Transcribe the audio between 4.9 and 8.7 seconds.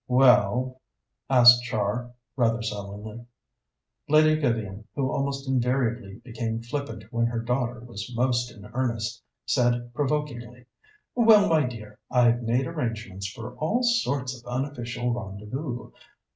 who almost invariably became flippant when her daughter was most in